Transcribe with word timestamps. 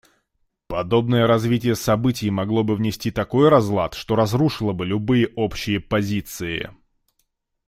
Подобное 0.65 1.27
развитие 1.27 1.75
событий 1.75 2.31
могло 2.31 2.63
бы 2.63 2.75
внести 2.75 3.11
такой 3.11 3.49
разлад, 3.49 3.93
что 3.93 4.15
разрушило 4.15 4.73
бы 4.73 4.83
любые 4.83 5.27
общие 5.35 5.79
позиции. 5.79 6.71